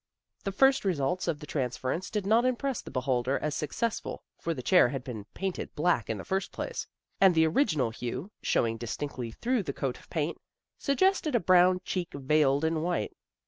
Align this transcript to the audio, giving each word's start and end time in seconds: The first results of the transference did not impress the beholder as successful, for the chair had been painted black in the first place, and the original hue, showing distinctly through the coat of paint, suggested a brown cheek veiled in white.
The 0.45 0.51
first 0.51 0.83
results 0.83 1.27
of 1.27 1.39
the 1.41 1.45
transference 1.45 2.09
did 2.09 2.25
not 2.25 2.43
impress 2.43 2.81
the 2.81 2.89
beholder 2.89 3.37
as 3.37 3.53
successful, 3.53 4.23
for 4.39 4.55
the 4.55 4.63
chair 4.63 4.89
had 4.89 5.03
been 5.03 5.25
painted 5.35 5.75
black 5.75 6.09
in 6.09 6.17
the 6.17 6.25
first 6.25 6.51
place, 6.51 6.87
and 7.19 7.35
the 7.35 7.45
original 7.45 7.91
hue, 7.91 8.31
showing 8.41 8.77
distinctly 8.77 9.29
through 9.29 9.61
the 9.61 9.73
coat 9.73 9.99
of 9.99 10.09
paint, 10.09 10.39
suggested 10.79 11.35
a 11.35 11.39
brown 11.39 11.81
cheek 11.85 12.09
veiled 12.15 12.65
in 12.65 12.81
white. 12.81 13.13